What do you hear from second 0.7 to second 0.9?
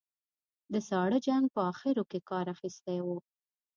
د